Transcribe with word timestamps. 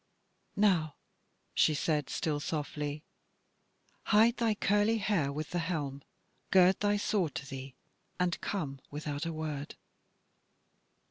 "Now," 0.55 0.95
she 1.53 1.75
said, 1.75 2.09
still 2.09 2.39
softly, 2.39 3.03
"hide 4.05 4.37
thy 4.37 4.55
curly 4.55 4.97
hair 4.97 5.31
with 5.31 5.51
the 5.51 5.59
helm, 5.59 6.01
gird 6.49 6.79
thy 6.79 6.97
sword 6.97 7.35
to 7.35 7.45
thee, 7.45 7.75
and 8.19 8.41
come 8.41 8.79
without 8.89 9.27
a 9.27 9.31
word." 9.31 9.75